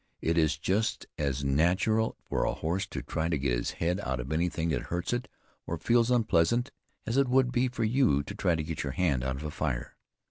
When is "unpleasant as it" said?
6.09-7.27